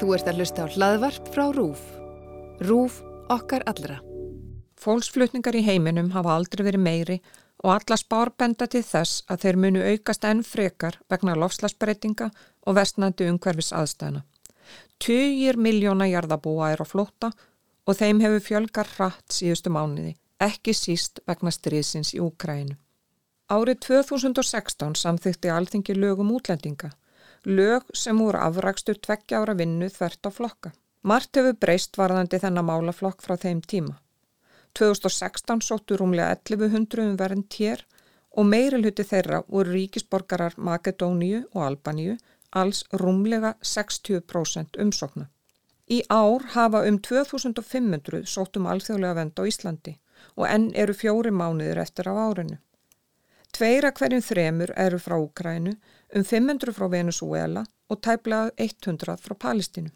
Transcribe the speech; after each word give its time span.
Þú 0.00 0.14
ert 0.16 0.28
að 0.30 0.38
hlusta 0.40 0.64
á 0.64 0.72
hlaðvarp 0.72 1.28
frá 1.34 1.44
RÚF. 1.54 1.82
RÚF 2.64 2.98
okkar 3.32 3.64
allra. 3.70 3.98
Fólksflutningar 4.80 5.56
í 5.58 5.62
heiminum 5.66 6.10
hafa 6.14 6.34
aldrei 6.36 6.64
verið 6.66 6.82
meiri 6.82 7.16
og 7.62 7.74
alla 7.74 7.98
spárbenda 8.00 8.66
til 8.70 8.82
þess 8.86 9.22
að 9.30 9.44
þeir 9.44 9.58
munu 9.64 9.82
aukast 9.92 10.24
enn 10.26 10.42
frekar 10.46 10.98
vegna 11.12 11.36
lofslagsbreytinga 11.38 12.30
og 12.66 12.78
vestnandi 12.78 13.28
umhverfis 13.30 13.72
aðstæðina. 13.76 14.24
Tugir 15.02 15.58
miljóna 15.58 16.08
jarðabúa 16.10 16.72
er 16.72 16.82
á 16.82 16.86
flótta 16.86 17.32
og 17.86 17.98
þeim 17.98 18.22
hefur 18.22 18.46
fjölgar 18.46 18.90
hratt 18.96 19.34
síðustu 19.34 19.70
mánuði, 19.74 20.16
ekki 20.40 20.74
síst 20.74 21.22
vegna 21.26 21.52
stríðsins 21.54 22.14
í 22.16 22.22
Úkrænu. 22.22 22.78
Árið 23.52 23.82
2016 23.86 24.96
samþykti 24.96 25.50
alþingi 25.52 25.98
lögum 25.98 26.30
útlendinga 26.32 26.92
lög 27.46 27.82
sem 27.94 28.18
voru 28.18 28.38
afrakstur 28.38 28.98
tveggja 28.98 29.42
ára 29.42 29.54
vinnu 29.58 29.88
þvert 29.90 30.28
á 30.28 30.30
flokka. 30.30 30.72
Mart 31.02 31.34
hefur 31.36 31.58
breyst 31.58 31.98
varðandi 31.98 32.38
þennan 32.38 32.68
málaflokk 32.68 33.22
frá 33.22 33.36
þeim 33.36 33.62
tíma. 33.66 33.96
2016 34.78 35.60
sóttu 35.66 35.98
rúmlega 35.98 36.36
1100 36.48 37.02
um 37.10 37.16
verðin 37.18 37.48
tér 37.48 37.82
og 38.36 38.46
meirilhuti 38.48 39.04
þeirra 39.04 39.42
voru 39.48 39.74
ríkisborgarar 39.74 40.54
Makedóníu 40.56 41.42
og 41.52 41.64
Albaníu 41.66 42.16
alls 42.52 42.84
rúmlega 42.92 43.54
60% 43.62 44.78
umsókna. 44.80 45.28
Í 45.90 46.02
ár 46.08 46.46
hafa 46.54 46.84
um 46.88 46.98
2500 46.98 48.24
sóttum 48.24 48.68
alþjóðlega 48.70 49.18
vend 49.18 49.40
á 49.40 49.42
Íslandi 49.50 49.96
og 50.36 50.46
enn 50.48 50.70
eru 50.78 50.94
fjóri 50.94 51.32
mánuðir 51.34 51.80
eftir 51.82 52.08
af 52.08 52.20
árinu. 52.22 52.58
Tveira 53.52 53.90
hverjum 53.92 54.22
þremur 54.24 54.72
eru 54.80 54.98
frá 55.02 55.18
Ukrænu 55.20 55.74
um 56.14 56.24
500 56.24 56.74
frá 56.76 56.90
Venezuela 56.90 57.64
og 57.88 58.00
tæplega 58.00 58.50
100 58.56 59.16
frá 59.16 59.34
Palestínu. 59.46 59.90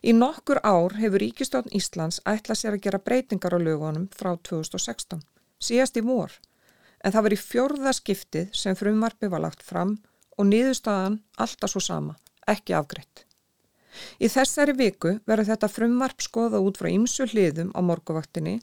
Í 0.00 0.14
nokkur 0.16 0.60
ár 0.64 0.96
hefur 0.96 1.20
Ríkistofn 1.20 1.74
Íslands 1.76 2.20
ætlað 2.24 2.60
sér 2.60 2.76
að 2.76 2.84
gera 2.86 3.02
breytingar 3.04 3.56
á 3.56 3.60
lögunum 3.60 4.08
frá 4.16 4.32
2016, 4.48 5.20
síðast 5.60 5.98
í 6.00 6.02
vor, 6.04 6.32
en 7.04 7.12
það 7.12 7.26
var 7.26 7.36
í 7.36 7.40
fjörða 7.40 7.92
skiptið 7.92 8.54
sem 8.56 8.78
frumvarfi 8.78 9.28
var 9.28 9.44
lagt 9.44 9.62
fram 9.62 9.98
og 10.38 10.48
niðurstaðan 10.48 11.20
alltaf 11.36 11.74
svo 11.74 11.84
sama, 11.84 12.16
ekki 12.48 12.76
afgreitt. 12.78 13.26
Í 14.18 14.26
þessari 14.32 14.74
viku 14.74 15.18
verður 15.28 15.52
þetta 15.52 15.70
frumvarp 15.70 16.24
skoða 16.24 16.62
út 16.64 16.80
frá 16.80 16.88
ymsu 16.90 17.28
hliðum 17.30 17.70
á 17.76 17.80
morguvaktinni 17.84 18.56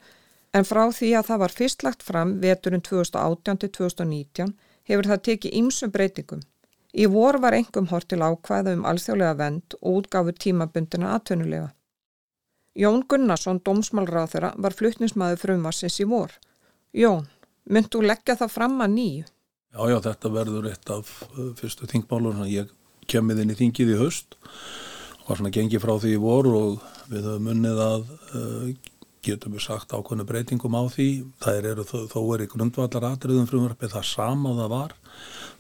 en 0.57 0.67
frá 0.67 0.83
því 0.91 1.13
að 1.15 1.29
það 1.29 1.43
var 1.45 1.55
fyrst 1.55 1.85
lagt 1.85 2.03
fram 2.03 2.33
veturinn 2.41 2.83
2018 2.83 3.61
til 3.61 3.71
2019 3.77 4.55
hefur 4.89 5.07
það 5.07 5.23
tekið 5.29 5.55
ymsum 5.61 5.93
breytingum 5.93 6.41
Í 6.91 7.07
vor 7.07 7.39
var 7.39 7.55
engum 7.55 7.87
hort 7.91 8.09
til 8.11 8.19
ákvæða 8.19 8.75
um 8.75 8.87
alþjóðlega 8.89 9.37
vend 9.39 9.75
og 9.79 10.01
útgáfu 10.01 10.33
tímabundina 10.35 11.13
atvinnulega. 11.15 11.69
Jón 12.75 13.03
Gunnarsson, 13.07 13.59
dómsmálráþura, 13.63 14.53
var 14.57 14.75
fluttnismæðu 14.75 15.39
frumvarsins 15.39 15.99
í 16.03 16.07
vor. 16.07 16.35
Jón, 16.95 17.25
myndu 17.67 18.03
leggja 18.03 18.37
það 18.39 18.53
fram 18.53 18.77
að 18.83 18.95
nýju? 18.95 19.25
Já, 19.71 19.81
já, 19.87 19.97
þetta 20.07 20.31
verður 20.35 20.69
eitt 20.71 20.91
af 20.91 21.11
uh, 21.31 21.51
fyrstu 21.59 21.87
þingmálur. 21.87 22.43
Ég 22.51 22.71
kemið 23.11 23.43
inn 23.43 23.53
í 23.53 23.59
þingið 23.59 23.93
í 23.95 23.99
höst 23.99 24.39
var 25.31 25.39
svona 25.39 25.53
gengið 25.53 25.83
frá 25.83 25.93
því 26.01 26.15
í 26.15 26.21
vor 26.21 26.49
og 26.51 26.87
við 27.11 27.27
höfum 27.27 27.51
unnið 27.53 27.81
að 27.85 28.09
uh, 28.35 28.90
getum 29.25 29.55
við 29.55 29.65
sagt 29.67 29.93
ákveðinu 29.93 30.25
breytingum 30.29 30.77
á 30.77 30.83
því. 30.91 31.09
Það 31.43 31.67
eru 31.71 31.85
þó, 31.85 31.97
þó 32.09 32.19
er 32.35 32.45
í 32.45 32.49
grundvallar 32.51 33.07
atriðum 33.11 33.49
frumvarpið 33.49 33.93
það 33.95 34.07
sama 34.09 34.55
það 34.57 34.71
var. 34.73 34.95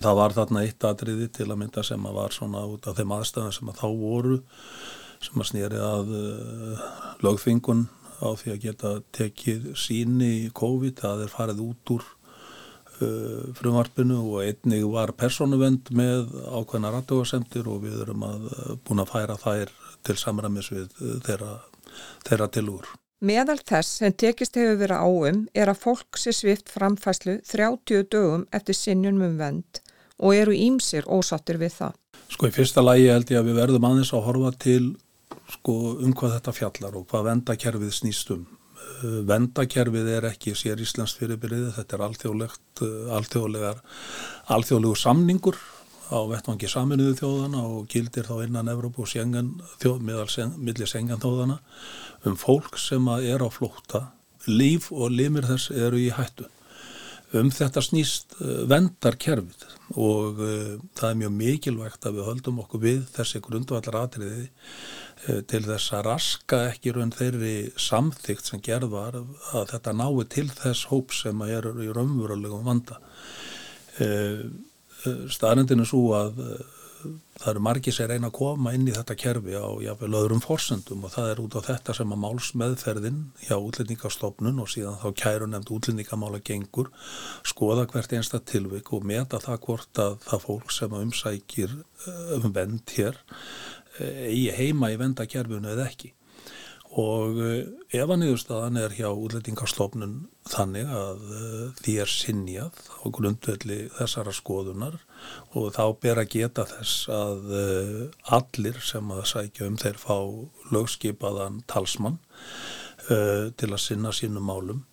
Það 0.01 0.17
var 0.21 0.35
þarna 0.37 0.63
eitt 0.65 0.87
atriði 0.89 1.27
til 1.37 1.49
að 1.49 1.59
mynda 1.61 1.83
sem 1.85 2.07
að 2.09 2.17
var 2.17 2.35
svona 2.35 2.63
út 2.69 2.89
af 2.89 2.97
þeim 2.97 3.13
aðstæðan 3.17 3.57
sem 3.57 3.71
að 3.71 3.81
þá 3.83 3.87
voru 4.01 4.39
sem 5.21 5.43
að 5.43 5.49
snýri 5.51 5.81
að 5.85 6.15
uh, 6.17 6.87
lögfingun 7.21 7.85
á 8.21 8.29
því 8.37 8.53
að 8.53 8.63
geta 8.63 8.95
tekið 9.13 9.69
síni 9.77 10.31
í 10.45 10.49
COVID, 10.57 10.97
það 11.01 11.23
er 11.25 11.33
farið 11.33 11.61
út 11.65 11.93
úr 11.95 12.07
uh, 12.07 13.51
frumvarpinu 13.57 14.17
og 14.23 14.39
einnig 14.45 14.87
var 14.89 15.13
personuvend 15.17 15.93
með 15.97 16.33
ákveðna 16.49 16.93
rattugarsendir 16.97 17.69
og 17.69 17.85
við 17.85 18.01
erum 18.05 18.25
að 18.25 18.49
uh, 18.49 18.73
búin 18.81 19.05
að 19.05 19.13
færa 19.13 19.37
þær 19.41 19.75
til 20.07 20.17
samræmis 20.17 20.73
við 20.73 20.89
þeirra, 21.27 21.53
þeirra 22.25 22.49
tilúr. 22.57 22.89
Meðal 23.21 23.59
þess 23.61 23.99
sem 23.99 24.13
tekist 24.17 24.55
hefur 24.57 24.79
verið 24.79 25.01
áum 25.05 25.41
er 25.53 25.69
að 25.69 25.81
fólk 25.83 26.17
sé 26.17 26.31
svift 26.33 26.71
framfæslu 26.73 27.35
30 27.45 28.07
dögum 28.09 28.47
eftir 28.49 28.73
sinnjum 28.73 29.19
um 29.21 29.35
vend 29.37 29.81
og 30.17 30.33
eru 30.33 30.55
ímsir 30.57 31.05
ósattir 31.05 31.59
við 31.61 31.75
það. 31.75 31.99
Sko 32.33 32.49
í 32.49 32.55
fyrsta 32.55 32.81
lægi 32.81 33.11
held 33.11 33.29
ég 33.29 33.43
að 33.43 33.51
við 33.51 33.59
verðum 33.61 33.85
aðeins 33.91 34.13
að 34.17 34.25
horfa 34.25 34.51
til 34.65 34.87
sko, 35.53 35.75
um 36.01 36.15
hvað 36.17 36.33
þetta 36.39 36.55
fjallar 36.57 36.97
og 36.97 37.05
hvað 37.11 37.27
vendakerfið 37.29 37.93
snýstum. 37.99 38.41
Uh, 38.81 39.21
vendakerfið 39.29 40.09
er 40.15 40.29
ekki 40.31 40.55
sér 40.57 40.81
Íslands 40.81 41.13
fyrirbyrðið, 41.19 41.75
þetta 41.77 41.99
er 41.99 42.05
uh, 42.07 43.13
alþjóðlegar, 43.19 43.85
alþjóðlegu 44.57 44.97
samningur 44.97 45.61
á 46.11 46.19
vettvangi 46.27 46.69
saminuðu 46.69 47.17
þjóðana 47.21 47.65
og 47.65 47.89
gildir 47.91 48.27
þá 48.27 48.45
innan 48.45 48.71
Evrópu 48.71 49.05
og 49.05 49.11
sengan, 49.11 49.53
þjóð, 49.81 50.03
millir 50.59 50.89
sengan 50.89 51.21
þjóðana 51.23 51.61
um 52.27 52.37
fólk 52.37 52.77
sem 52.79 53.07
er 53.21 53.41
á 53.41 53.49
flótta, 53.49 54.09
líf 54.47 54.91
og 54.91 55.13
limir 55.13 55.47
þess 55.47 55.71
eru 55.71 56.01
í 56.01 56.11
hættu. 56.13 56.49
Um 57.31 57.47
þetta 57.47 57.79
snýst 57.79 58.33
uh, 58.43 58.65
vendarkerfið 58.67 59.61
og 59.95 60.39
uh, 60.43 60.73
það 60.99 61.05
er 61.07 61.19
mjög 61.21 61.35
mikilvægt 61.37 62.07
að 62.07 62.17
við 62.17 62.27
höldum 62.27 62.59
okkur 62.65 62.81
við 62.83 63.05
þessi 63.13 63.39
grundvallar 63.45 63.97
atriði 64.01 64.49
uh, 64.49 65.39
til 65.47 65.61
þess 65.63 65.93
að 65.95 66.03
raska 66.09 66.59
ekki 66.73 66.91
raun 66.97 67.13
þeirri 67.15 67.53
samþygt 67.79 68.51
sem 68.51 68.63
gerð 68.65 68.91
var 68.97 69.21
að 69.21 69.71
þetta 69.71 69.95
nái 69.95 70.25
til 70.33 70.49
þess 70.51 70.89
hóp 70.91 71.15
sem 71.15 71.45
er 71.47 71.69
í 71.71 71.87
raunverulegum 71.95 72.67
vanda. 72.67 72.99
Uh, 73.95 74.51
staðrendinu 75.31 75.87
svo 75.87 76.11
að 76.17 76.39
eh, 76.45 76.61
það 77.41 77.49
eru 77.51 77.63
margir 77.65 77.95
sem 77.95 78.09
reyna 78.09 78.29
að 78.29 78.37
koma 78.37 78.73
inn 78.75 78.85
í 78.85 78.93
þetta 78.93 79.15
kerfi 79.17 79.57
á 79.57 79.69
jáfnveil 79.81 80.17
öðrum 80.19 80.43
forsendum 80.43 81.05
og 81.07 81.13
það 81.15 81.31
er 81.31 81.41
út 81.43 81.57
á 81.57 81.61
þetta 81.65 81.95
sem 81.97 82.13
að 82.13 82.21
málsmeðferðin 82.25 83.19
hjá 83.47 83.55
útlendingastofnun 83.57 84.61
og 84.61 84.69
síðan 84.71 84.99
þá 85.01 85.07
kæru 85.23 85.49
nefnd 85.49 85.73
útlendingamála 85.77 86.41
gengur 86.45 86.91
skoða 87.47 87.87
hvert 87.91 88.15
einsta 88.17 88.41
tilvik 88.53 88.93
og 88.93 89.07
meta 89.07 89.41
það 89.41 89.61
hvort 89.65 90.03
að 90.05 90.17
það 90.27 90.45
fólk 90.47 90.73
sem 90.75 90.97
umsækir 91.01 91.77
eh, 92.05 92.33
um 92.37 92.49
vend 92.55 92.95
hér 92.97 93.19
eh, 93.97 94.25
eigi 94.29 94.49
heima 94.59 94.93
í 94.93 94.99
vendakerfinu 95.01 95.73
eða 95.73 95.89
ekki 95.89 96.13
og 96.99 97.37
eh, 97.39 97.69
ef 97.95 98.09
að 98.09 98.19
niðurstaðan 98.19 98.79
er 98.81 98.95
hjá 98.97 99.07
útlætingarstofnun 99.15 100.15
þannig 100.51 100.89
að 100.91 101.21
uh, 101.31 101.63
því 101.79 101.93
er 102.03 102.11
sinjað 102.11 102.79
á 102.99 103.05
grundvelli 103.15 103.77
þessara 103.95 104.33
skoðunar 104.35 104.97
og 105.55 105.69
þá 105.77 105.83
ber 106.03 106.19
að 106.19 106.31
geta 106.33 106.65
þess 106.67 107.07
að 107.13 107.51
uh, 107.55 108.03
allir 108.35 108.81
sem 108.83 109.11
að 109.15 109.23
sækja 109.31 109.69
um 109.69 109.79
þeir 109.79 109.99
fá 110.01 110.17
lögskipaðan 110.75 111.63
talsmann 111.71 112.19
til 113.01 113.67
að 113.67 113.79
sinna 113.81 114.11
sínum 114.13 114.45
málum. 114.45 114.83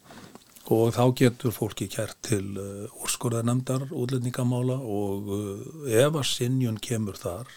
Og 0.73 0.95
þá 0.97 1.13
getur 1.21 1.53
fólki 1.55 1.87
kært 1.93 2.17
til 2.25 2.57
úrskurðarnemdar 3.05 3.85
útlætingamála 3.93 4.79
og 4.81 5.29
ef 5.87 6.17
að 6.17 6.27
sinjun 6.27 6.81
kemur 6.83 7.21
þar 7.21 7.53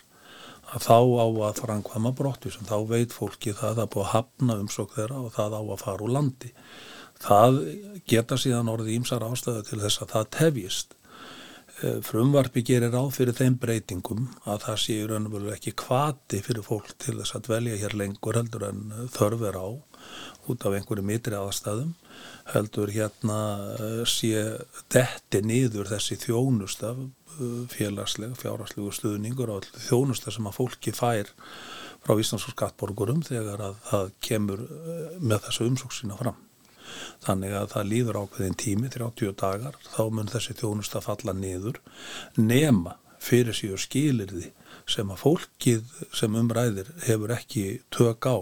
að 0.72 0.86
þá 0.88 0.98
á 0.98 1.28
að 1.50 1.60
framkvæma 1.66 2.14
brottvísun, 2.16 2.70
þá 2.70 2.78
veit 2.88 3.16
fólki 3.16 3.54
það 3.58 3.84
að 3.84 3.92
búið 3.96 4.06
að 4.06 4.14
hafna 4.14 4.58
umsók 4.64 4.96
þeirra 4.96 5.20
og 5.26 5.36
það 5.36 5.58
á 5.60 5.62
að 5.62 5.84
fara 5.84 6.06
úr 6.06 6.16
landi. 6.16 6.52
Það 7.22 7.60
geta 8.10 8.38
síðan 8.40 8.72
orðið 8.72 8.96
ímsar 8.96 9.26
ástöðu 9.28 9.66
til 9.68 9.82
þess 9.84 10.02
að 10.02 10.14
það 10.16 10.30
tefjist. 10.38 10.96
Eh, 11.82 11.98
frumvarfi 12.06 12.62
gerir 12.62 12.94
á 12.94 13.02
fyrir 13.10 13.34
þeim 13.34 13.56
breytingum 13.62 14.28
að 14.46 14.66
það 14.68 14.82
sé 14.84 14.98
í 15.02 15.06
raun 15.10 15.26
og 15.26 15.34
veru 15.34 15.54
ekki 15.56 15.72
kvati 15.82 16.42
fyrir 16.46 16.66
fólk 16.66 16.92
til 17.02 17.16
þess 17.18 17.38
að 17.38 17.48
dvelja 17.48 17.80
hér 17.82 17.96
lengur 17.98 18.38
heldur 18.38 18.68
en 18.68 18.84
þörfur 19.16 19.58
á 19.58 19.68
út 20.52 20.66
af 20.68 20.76
einhverju 20.78 21.06
mitri 21.08 21.38
aðstæðum 21.38 21.96
heldur 22.54 22.94
hérna 22.94 23.40
eh, 23.80 24.04
sé 24.06 24.46
detti 24.94 25.42
nýður 25.42 25.90
þessi 25.96 26.20
þjónustaf 26.22 27.02
félagsleg, 27.72 28.36
fjárhagslegu 28.38 28.92
stuðningur 28.94 29.56
og 29.56 29.66
þjónusta 29.88 30.34
sem 30.36 30.50
að 30.52 30.58
fólki 30.60 30.94
fær 30.94 31.32
frá 32.04 32.14
Íslands 32.20 32.46
og 32.46 32.56
skattborgurum 32.56 33.26
þegar 33.26 33.66
að 33.72 33.82
það 33.90 34.16
kemur 34.30 34.66
eh, 34.68 35.04
með 35.18 35.48
þessu 35.48 35.70
umsóksina 35.72 36.22
fram. 36.22 36.38
Þannig 37.26 37.58
að 37.58 37.70
það 37.76 37.92
líður 37.92 38.22
ákveðin 38.24 38.58
tími, 38.64 38.90
30 38.94 39.36
dagar, 39.42 39.78
þá 39.92 40.04
mun 40.10 40.32
þessi 40.32 40.58
þjónusta 40.62 41.04
falla 41.06 41.36
niður 41.38 41.82
nema 42.40 42.98
fyrir 43.22 43.56
síður 43.56 43.84
skilirði 43.84 44.50
sem 44.90 45.12
að 45.14 45.22
fólkið 45.22 45.94
sem 46.18 46.40
umræðir 46.40 46.90
hefur 47.06 47.36
ekki 47.36 47.66
tök 47.94 48.26
á 48.26 48.38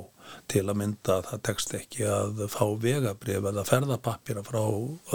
til 0.50 0.64
að 0.70 0.78
mynda 0.78 1.16
að 1.18 1.28
það 1.30 1.42
tekst 1.48 1.74
ekki 1.78 2.06
að 2.10 2.44
fá 2.54 2.64
vegabrif 2.82 3.48
eða 3.50 3.66
ferðapappira 3.66 4.44
frá 4.46 4.62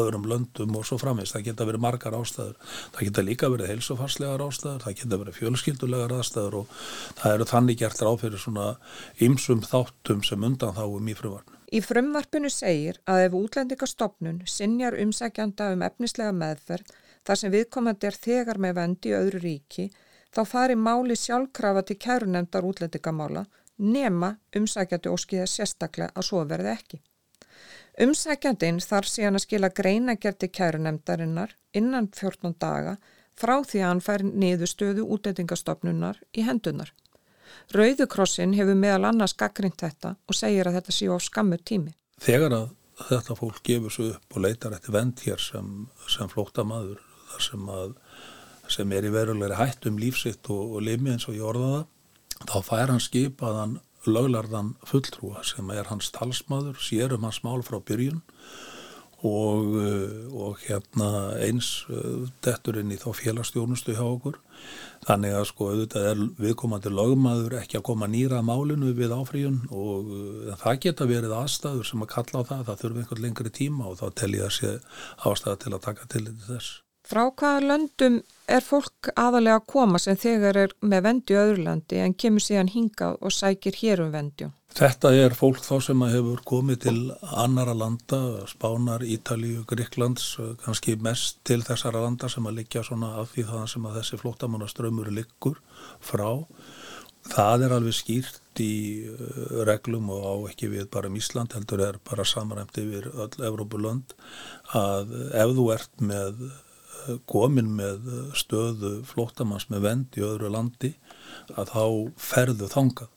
öðrum 0.03 0.27
löndum 0.31 0.75
og 0.79 0.87
svo 0.89 0.99
framins. 1.01 1.35
Það 1.35 1.47
geta 1.49 1.69
verið 1.69 1.85
margar 1.85 2.19
ástæður. 2.19 2.57
Það 2.97 3.09
geta 3.09 3.27
líka 3.29 3.51
verið 3.53 3.73
heilsufarslegar 3.73 4.47
ástæður, 4.49 4.85
það 4.85 4.99
geta 5.01 5.21
verið 5.23 5.39
fjölskyldulegar 5.41 6.17
ástæður 6.19 6.61
og 6.63 6.79
það 7.23 7.37
eru 7.37 7.51
þannig 7.53 7.83
gert 7.83 8.07
ráð 8.07 8.23
fyrir 8.25 8.47
svona 8.47 8.71
ymsum 9.29 9.63
þáttum 9.67 10.25
sem 10.27 10.49
undan 10.51 10.75
þáum 10.75 11.13
í 11.13 11.19
frumvarnu. 11.19 11.54
Í 11.75 11.81
frumvarpinu 11.83 12.51
segir 12.55 13.01
að 13.11 13.25
ef 13.25 13.33
útlendingastofnun 13.35 14.43
sinjar 14.47 14.95
umsækjanda 15.03 15.73
um 15.75 15.81
efnislega 15.83 16.35
meðferð 16.43 16.93
þar 17.27 17.41
sem 17.41 17.55
viðkomandi 17.55 18.07
er 18.11 18.19
þegar 18.27 18.61
með 18.63 18.77
vendi 18.79 19.11
í 19.11 19.17
öðru 19.19 19.41
ríki 19.43 19.89
þá 20.37 20.41
fari 20.51 20.77
máli 20.79 21.17
sjálfkrafa 21.19 21.83
til 21.89 21.97
kærunemdar 22.05 22.69
útlendingamála 22.69 23.43
nema 23.97 24.31
umsækjandi 24.61 25.11
óskiða 25.17 25.49
sérstaklega 25.51 26.13
að 26.15 26.29
svo 26.29 26.45
verði 26.53 26.71
ekki. 26.77 27.01
Umsækjandin 28.07 28.79
þarf 28.83 29.11
síðan 29.11 29.39
að 29.41 29.47
skila 29.49 29.75
greinagerti 29.81 30.51
kærunemdarinnar 30.55 31.57
innan 31.81 32.07
14 32.15 32.55
daga 32.63 32.97
frá 33.35 33.57
því 33.67 33.83
að 33.83 33.89
hann 33.89 34.05
fær 34.09 34.25
niðurstöðu 34.31 35.09
útlendingastofnunar 35.17 36.23
í 36.39 36.47
hendunar. 36.47 36.95
Rauðukrossin 37.75 38.55
hefur 38.59 38.79
meðal 38.79 39.11
annars 39.11 39.35
gaggrind 39.39 39.77
þetta 39.81 40.15
og 40.29 40.37
segir 40.37 40.69
að 40.69 40.79
þetta 40.79 40.97
séu 40.97 41.17
á 41.17 41.19
skammu 41.23 41.59
tími. 41.65 41.95
Þegar 42.23 42.57
að 42.57 42.69
þetta 43.09 43.39
fólk 43.39 43.63
gefur 43.67 43.95
svo 43.95 44.11
upp 44.13 44.37
og 44.37 44.45
leitar 44.45 44.77
eftir 44.77 44.95
vend 44.95 45.25
hér 45.27 45.41
sem, 45.43 45.71
sem 46.11 46.31
flóta 46.31 46.67
maður 46.67 47.01
þar 47.33 47.47
sem, 47.49 47.73
að, 47.79 47.97
sem 48.77 48.95
er 48.95 49.09
í 49.09 49.15
verulegri 49.15 49.59
hætt 49.59 49.89
um 49.91 49.99
lífsitt 49.99 50.51
og, 50.55 50.77
og 50.77 50.87
limi 50.87 51.15
eins 51.15 51.27
og 51.29 51.39
ég 51.39 51.49
orða 51.49 51.73
það 51.73 52.47
þá 52.53 52.57
fær 52.69 52.93
hann 52.93 53.03
skipaðan 53.03 53.81
löglarðan 54.05 54.75
fulltrúa 54.85 55.43
sem 55.49 55.71
er 55.73 55.89
hans 55.89 56.11
talsmaður, 56.13 56.77
sér 56.77 57.17
um 57.17 57.25
hans 57.25 57.41
mál 57.47 57.63
frá 57.65 57.81
byrjun 57.81 58.21
og, 58.21 58.74
uh, 59.25 60.37
og 60.47 60.61
hérna 60.67 61.09
eins 61.41 61.71
uh, 61.89 62.27
detturinn 62.45 62.93
í 62.93 62.99
þá 63.01 63.09
félagstjónustu 63.17 63.97
hjá 63.97 64.05
okkur. 64.05 64.39
Þannig 65.05 65.37
að 65.37 65.47
sko 65.51 65.71
auðvitað 65.71 66.09
er 66.11 66.23
viðkomandi 66.45 66.93
lögmaður 66.93 67.59
ekki 67.61 67.81
að 67.81 67.87
koma 67.89 68.09
nýra 68.11 68.43
málinu 68.45 68.93
við 68.97 69.17
áfríun 69.17 69.61
og 69.73 70.13
uh, 70.13 70.55
það 70.61 70.81
geta 70.87 71.11
verið 71.11 71.37
aðstæður 71.41 71.91
sem 71.91 72.05
að 72.05 72.13
kalla 72.15 72.45
á 72.45 72.49
það, 72.53 72.65
það 72.69 72.81
þurfi 72.85 73.05
einhvern 73.05 73.27
lengri 73.27 73.55
tíma 73.61 73.91
og 73.91 74.01
þá 74.03 74.07
tel 74.23 74.33
ég 74.37 74.57
sé 74.61 74.77
ástæða 75.25 75.61
til 75.65 75.75
að 75.75 75.85
taka 75.89 76.11
til 76.13 76.27
þess. 76.49 76.84
Frá 77.05 77.27
hvaða 77.29 77.61
löndum 77.69 78.23
er 78.49 78.65
fólk 78.65 79.11
aðalega 79.13 79.59
að 79.61 79.67
koma 79.69 79.99
sem 80.01 80.17
þegar 80.17 80.57
er 80.63 80.75
með 80.81 81.03
vendi 81.05 81.37
öðru 81.37 81.65
landi 81.67 81.99
en 82.01 82.15
kemur 82.17 82.45
síðan 82.45 82.71
hingað 82.73 83.19
og 83.21 83.35
sækir 83.35 83.77
hér 83.77 84.03
um 84.07 84.13
vendi? 84.15 84.49
Þetta 84.75 85.13
er 85.15 85.37
fólk 85.39 85.61
þá 85.63 85.75
sem 85.87 86.01
hefur 86.11 86.41
komið 86.49 86.81
til 86.83 86.97
annara 87.23 87.77
landa, 87.79 88.19
Spánar, 88.51 89.05
Ítalíu, 89.07 89.63
Gríklands, 89.71 90.33
kannski 90.65 90.97
mest 90.99 91.39
til 91.47 91.61
þessara 91.63 92.03
landa 92.03 92.31
sem 92.33 92.49
að 92.49 92.59
liggja 92.63 92.83
svona 92.89 93.13
af 93.21 93.31
því 93.35 93.45
það 93.53 93.69
sem 93.71 93.87
að 93.87 94.01
þessi 94.01 94.21
flótamannaströmmur 94.25 95.13
liggur 95.15 95.61
frá. 96.03 96.43
Það 97.31 97.69
er 97.69 97.77
alveg 97.77 97.97
skýrt 97.97 98.61
í 98.61 98.75
uh, 99.09 99.63
reglum 99.69 100.11
og 100.13 100.27
á 100.27 100.35
ekki 100.51 100.69
við 100.75 100.91
bara 100.93 101.09
um 101.09 101.15
Ísland, 101.17 101.55
heldur 101.57 101.81
er 101.87 102.01
bara 102.05 102.27
samræmt 102.29 102.77
yfir 102.83 103.09
öll 103.15 103.47
Evrópulönd 103.49 104.13
að 104.77 105.15
ef 105.31 105.55
þú 105.57 105.71
ert 105.73 106.05
með 106.05 106.43
komin 107.31 107.75
með 107.79 108.07
stöðu 108.39 108.97
flóttamanns 109.09 109.69
með 109.73 109.87
vend 109.89 110.19
í 110.19 110.25
öðru 110.25 110.51
landi 110.55 110.95
að 111.55 111.73
þá 111.75 111.85
ferðu 112.31 112.71
þangað. 112.73 113.11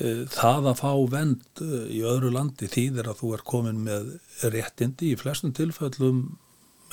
Eh, 0.00 0.22
það 0.32 0.70
að 0.70 0.78
fá 0.80 0.92
vend 1.12 1.62
eh, 1.64 1.88
í 1.98 2.00
öðru 2.08 2.30
landi 2.32 2.68
þýðir 2.70 3.10
að 3.10 3.18
þú 3.20 3.32
er 3.36 3.42
komin 3.52 3.82
með 3.84 4.14
réttindi 4.54 5.10
í 5.12 5.18
flestum 5.20 5.52
tilfellum 5.56 6.22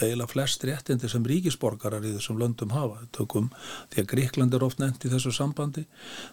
eiginlega 0.01 0.29
flest 0.31 0.63
réttindi 0.67 1.09
sem 1.09 1.25
ríkisborgarar 1.25 2.05
í 2.05 2.13
þessum 2.15 2.39
löndum 2.41 2.73
hafa. 2.75 3.01
Tökum 3.15 3.49
því 3.93 4.03
að 4.03 4.09
Gríkland 4.13 4.57
er 4.57 4.65
oft 4.67 4.81
nefnt 4.81 5.07
í 5.07 5.11
þessu 5.13 5.33
sambandi. 5.33 5.87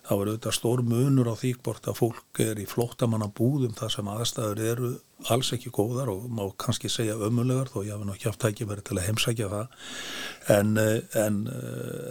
þá 0.04 0.12
er 0.12 0.28
auðvitað 0.28 0.58
stór 0.58 0.84
munur 0.84 1.32
á 1.32 1.34
því 1.34 1.54
hvort 1.62 1.88
að 1.88 1.98
fólk 2.00 2.44
er 2.44 2.60
í 2.60 2.68
flóttamanna 2.68 3.30
búðum 3.32 3.74
þar 3.76 3.94
sem 3.96 4.08
aðstæður 4.08 4.64
eru 4.72 4.94
alls 5.32 5.52
ekki 5.54 5.70
góðar 5.72 6.10
og 6.12 6.26
má 6.28 6.42
kannski 6.60 6.90
segja 6.92 7.16
ömulegar 7.16 7.70
þó 7.72 7.78
ég 7.86 7.94
hafi 7.94 8.08
nokkið 8.08 8.28
haft 8.28 8.42
tækifæri 8.42 8.84
til 8.84 8.98
að 8.98 9.06
heimsækja 9.08 9.50
það. 9.52 9.84
En, 10.52 10.76
en, 11.24 11.38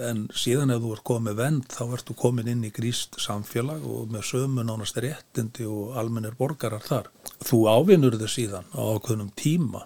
en 0.10 0.26
síðan 0.34 0.74
ef 0.74 0.82
þú 0.82 0.94
er 0.96 1.04
komið 1.12 1.40
vend 1.44 1.68
þá 1.70 1.84
ertu 2.00 2.18
komin 2.18 2.50
inn 2.50 2.66
í 2.66 2.74
gríst 2.74 3.20
samfélag 3.22 3.86
og 3.86 4.10
með 4.14 4.28
sömu 4.32 4.66
nánast 4.66 4.98
réttindi 5.04 5.68
og 5.70 5.98
almennir 6.00 6.38
borgarar 6.40 6.84
þar. 6.86 7.12
Þú 7.44 7.66
ávinnur 7.70 8.18
þau 8.18 8.30
síðan 8.32 8.72
á 8.74 8.82
ákveðnum 8.82 9.34
tíma 9.38 9.86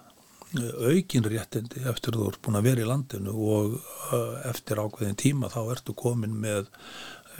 aukin 0.56 1.26
réttindi 1.28 1.84
eftir 1.90 2.16
þú 2.16 2.30
ert 2.30 2.40
búin 2.44 2.56
að 2.56 2.68
vera 2.70 2.84
í 2.84 2.88
landinu 2.88 3.34
og 3.34 3.74
uh, 3.76 4.38
eftir 4.48 4.80
ákveðin 4.80 5.18
tíma 5.20 5.50
þá 5.52 5.60
ertu 5.74 5.94
komin 5.98 6.36
með 6.40 6.70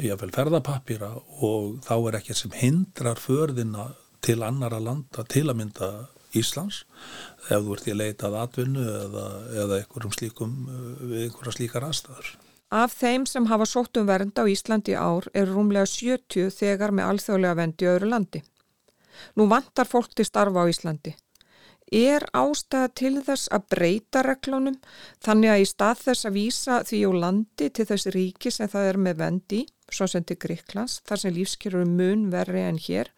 jáfnveil 0.02 0.34
ferðapapýra 0.34 1.10
og 1.46 1.78
þá 1.86 1.94
er 1.96 2.18
ekki 2.20 2.36
sem 2.36 2.54
hindrar 2.54 3.18
förðina 3.18 3.90
til 4.24 4.42
annara 4.44 4.80
landa 4.82 5.24
til 5.26 5.48
að 5.48 5.60
mynda 5.62 5.88
Íslands 6.36 6.82
ef 7.48 7.62
þú 7.64 7.74
ert 7.74 7.88
í 7.88 7.94
að 7.94 8.00
leita 8.02 8.28
að 8.28 8.36
atvinnu 8.42 8.84
eða, 8.84 9.24
eða 9.62 9.78
einhverjum 9.80 10.14
slíkum 10.14 10.52
við 11.00 11.24
einhverja 11.24 11.54
slíkar 11.56 11.86
aðstæður. 11.88 12.34
Af 12.68 12.92
þeim 13.00 13.24
sem 13.24 13.46
hafa 13.48 13.64
sótt 13.64 13.96
um 13.96 14.08
vernd 14.10 14.36
á 14.36 14.44
Íslandi 14.44 14.92
ár 14.92 15.30
er 15.32 15.48
rúmlega 15.48 15.88
70 15.88 16.52
þegar 16.52 16.92
með 16.92 17.14
alþjóðlega 17.14 17.58
vendi 17.62 17.86
í 17.86 17.88
öðru 17.94 18.10
landi. 18.12 18.42
Nú 19.40 19.48
vantar 19.48 19.88
fólk 19.88 20.12
til 20.12 20.28
starfa 20.28 20.68
á 20.68 20.68
Íslandi. 20.68 21.14
Er 21.94 22.26
ástæða 22.36 22.92
til 23.00 23.14
þess 23.24 23.48
að 23.54 23.66
breyta 23.72 24.22
reglunum 24.26 24.76
þannig 25.24 25.54
að 25.54 25.62
í 25.62 25.66
stað 25.70 26.04
þess 26.04 26.28
að 26.28 26.36
vísa 26.36 26.82
því 26.88 27.00
á 27.08 27.10
landi 27.24 27.68
til 27.72 27.88
þess 27.88 28.12
ríki 28.14 28.52
sem 28.52 28.68
það 28.68 28.88
er 28.90 28.98
með 29.06 29.20
vendi, 29.22 29.60
svo 29.88 30.06
sem 30.10 30.24
til 30.26 30.36
Gríklands, 30.40 30.98
þar 31.08 31.22
sem 31.22 31.34
lífskeiður 31.34 31.84
er 31.84 31.90
mun 31.90 32.26
verri 32.32 32.62
en 32.66 32.80
hér, 32.82 33.10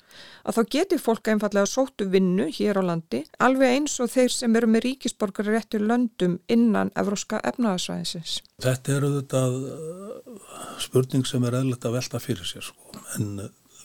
að 0.46 0.58
þá 0.58 0.62
getur 0.74 1.02
fólk 1.02 1.30
einfallega 1.32 1.66
sóttu 1.66 2.06
vinnu 2.12 2.46
hér 2.54 2.78
á 2.78 2.82
landi, 2.86 3.24
alveg 3.42 3.76
eins 3.76 3.96
og 4.02 4.12
þeir 4.12 4.34
sem 4.34 4.58
eru 4.58 4.70
með 4.70 4.86
ríkisborgar 4.86 5.50
réttur 5.50 5.82
löndum 5.82 6.38
innan 6.50 6.92
evróska 6.98 7.42
efnaðarsvæðisins. 7.50 8.40
Þetta 8.62 8.96
eru 8.96 9.12
þetta 9.18 9.44
uh, 9.50 10.52
spurning 10.82 11.26
sem 11.26 11.46
er 11.48 11.58
eðlert 11.62 11.88
að 11.90 11.98
velta 11.98 12.22
fyrir 12.22 12.46
sér 12.46 12.70
sko, 12.70 13.02
en 13.18 13.34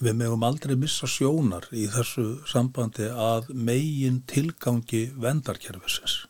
við 0.03 0.17
megum 0.19 0.43
aldrei 0.43 0.75
missa 0.79 1.07
sjónar 1.07 1.67
í 1.71 1.85
þessu 1.91 2.25
sambandi 2.49 3.07
að 3.09 3.51
megin 3.53 4.21
tilgangi 4.27 5.07
vendarkerfisins. 5.21 6.25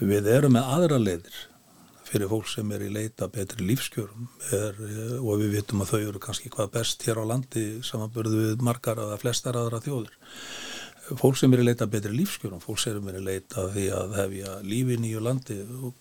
Við 0.00 0.28
erum 0.28 0.56
með 0.56 0.70
aðra 0.76 1.00
leiðir 1.00 1.42
fyrir 2.14 2.30
fólk 2.30 2.46
sem 2.50 2.70
er 2.74 2.84
í 2.86 2.92
leita 2.94 3.26
betri 3.32 3.64
lífskjörum 3.66 4.28
er, 4.54 4.76
og 5.18 5.40
við 5.40 5.56
vitum 5.56 5.82
að 5.82 5.94
þau 5.94 6.00
eru 6.02 6.20
kannski 6.22 6.52
hvað 6.52 6.74
best 6.76 7.02
hér 7.08 7.18
á 7.18 7.24
landi 7.26 7.64
samanbörðu 7.86 8.42
við 8.42 8.62
margar 8.66 9.00
aða 9.02 9.18
flestar 9.22 9.58
aðra 9.58 9.82
þjóður. 9.82 10.14
Fólk 11.20 11.36
sem 11.36 11.52
er 11.52 11.60
í 11.60 11.66
leita 11.66 11.88
betri 11.90 12.14
lífskjörum, 12.14 12.62
fólk 12.62 12.78
sem 12.80 13.08
er 13.10 13.18
í 13.18 13.24
leita 13.24 13.66
því 13.74 13.88
að 13.92 14.14
hefja 14.20 14.52
lífi 14.64 14.98
í 15.10 15.16
landi, 15.20 15.58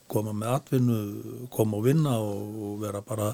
koma 0.07 0.35
með 0.38 0.53
atvinnu, 0.57 1.00
koma 1.51 1.79
og 1.79 1.88
vinna 1.88 2.19
og 2.21 2.77
vera 2.83 3.01
bara 3.03 3.33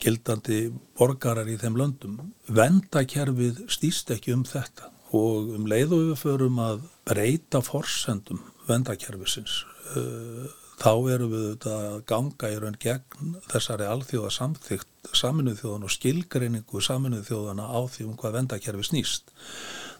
gildandi 0.00 0.66
borgarar 0.98 1.48
í 1.50 1.58
þeim 1.60 1.78
löndum. 1.80 2.18
Vendakerfið 2.48 3.64
stýst 3.72 4.12
ekki 4.14 4.34
um 4.36 4.44
þetta 4.48 4.90
og 5.14 5.54
um 5.58 5.68
leiðu 5.70 6.00
við 6.10 6.18
förum 6.24 6.58
að 6.62 6.84
breyta 7.06 7.60
forsendum 7.62 8.42
vendakerfisins. 8.68 9.62
Eh, 9.94 10.46
þá 10.80 10.92
eru 11.14 11.28
við 11.30 11.66
að 11.70 11.98
ganga 12.08 12.50
í 12.50 12.56
raun 12.60 12.78
gegn 12.82 13.36
þessari 13.46 13.86
alþjóða 13.88 14.30
samþygt 14.34 15.10
saminuð 15.14 15.60
þjóðan 15.60 15.86
og 15.86 15.92
skilgreiningu 15.94 16.82
saminuð 16.82 17.28
þjóðana 17.28 17.68
á 17.70 17.80
því 17.86 18.08
um 18.08 18.16
hvað 18.18 18.38
vendakerfi 18.40 18.88
snýst. 18.88 19.34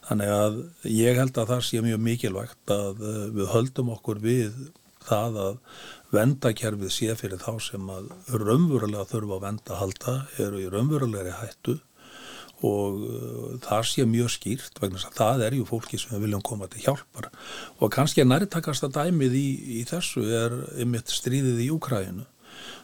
Þannig 0.08 0.32
að 0.34 0.56
ég 0.90 1.20
held 1.20 1.38
að 1.38 1.52
það 1.52 1.62
sé 1.68 1.84
mjög 1.84 2.00
mikilvægt 2.08 2.74
að 2.74 3.04
eh, 3.04 3.20
við 3.36 3.52
höldum 3.54 3.92
okkur 3.94 4.24
við 4.24 4.64
það 5.04 5.38
að 5.44 5.56
vendakerfið 6.14 6.92
sé 6.92 7.16
fyrir 7.18 7.40
þá 7.42 7.52
sem 7.62 7.90
að 7.92 8.12
raunverulega 8.30 9.08
þurfa 9.10 9.38
að 9.38 9.44
venda 9.48 9.80
halda 9.80 10.14
eru 10.42 10.62
í 10.62 10.70
raunverulegri 10.72 11.34
hættu 11.40 11.78
og 12.64 13.00
uh, 13.04 13.48
það 13.64 13.88
sé 13.90 14.04
mjög 14.08 14.30
skýrt 14.32 14.78
vegna 14.80 15.00
að 15.00 15.16
það 15.18 15.42
er 15.46 15.56
ju 15.58 15.66
fólki 15.68 15.98
sem 16.00 16.14
við 16.14 16.26
viljum 16.26 16.44
koma 16.46 16.68
til 16.70 16.84
hjálpar. 16.86 17.28
Og 17.82 17.92
kannski 17.92 18.22
að 18.22 18.30
nærtakasta 18.30 18.88
dæmið 18.94 19.34
í, 19.36 19.48
í 19.80 19.82
þessu 19.88 20.24
er 20.24 20.54
ymitt 20.80 21.12
stríðið 21.12 21.66
í 21.66 21.68
Úkræinu 21.74 22.24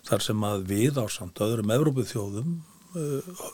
þar 0.09 0.25
sem 0.25 0.45
að 0.45 0.67
við 0.69 0.99
á 1.01 1.07
samt 1.13 1.41
öðrum 1.41 1.73
Evrópuþjóðum 1.77 2.59
uh, 2.59 2.80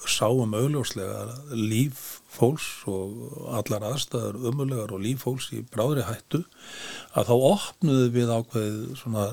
sáum 0.08 0.54
augljóslega 0.56 1.26
líf 1.52 2.22
fólks 2.32 2.66
og 2.88 3.48
allar 3.56 3.84
aðstæður 3.90 4.38
umulegar 4.48 4.94
og 4.96 5.02
líf 5.04 5.24
fólks 5.26 5.50
í 5.56 5.62
bráðri 5.72 6.06
hættu 6.06 6.42
að 7.16 7.30
þá 7.30 7.34
opnuðu 7.50 8.06
við 8.14 8.32
ákveðið 8.32 8.80
svona 9.00 9.26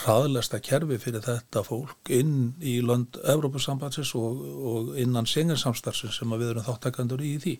hraðlesta 0.00 0.62
kerfi 0.64 1.00
fyrir 1.02 1.24
þetta 1.24 1.64
fólk 1.66 2.12
inn 2.12 2.54
í 2.60 2.78
lönd 2.84 3.20
Evrópusambansins 3.24 4.14
og, 4.16 4.40
og 4.72 4.90
innan 5.00 5.28
senginsamstarfsins 5.28 6.20
sem 6.20 6.36
við 6.36 6.54
erum 6.54 6.68
þáttakandur 6.68 7.24
í 7.24 7.36
því. 7.42 7.56